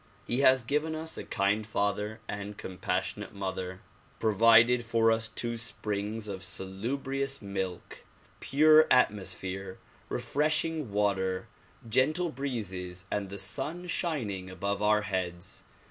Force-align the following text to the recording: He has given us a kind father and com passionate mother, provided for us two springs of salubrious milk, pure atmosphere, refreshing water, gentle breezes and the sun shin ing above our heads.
He 0.25 0.39
has 0.39 0.63
given 0.63 0.95
us 0.95 1.15
a 1.15 1.23
kind 1.23 1.63
father 1.63 2.21
and 2.27 2.57
com 2.57 2.79
passionate 2.79 3.33
mother, 3.35 3.81
provided 4.19 4.83
for 4.83 5.11
us 5.11 5.27
two 5.27 5.57
springs 5.57 6.27
of 6.27 6.41
salubrious 6.43 7.39
milk, 7.39 8.01
pure 8.39 8.87
atmosphere, 8.89 9.77
refreshing 10.09 10.91
water, 10.91 11.47
gentle 11.87 12.29
breezes 12.29 13.05
and 13.11 13.29
the 13.29 13.37
sun 13.37 13.85
shin 13.85 14.31
ing 14.31 14.49
above 14.49 14.81
our 14.81 15.03
heads. 15.03 15.61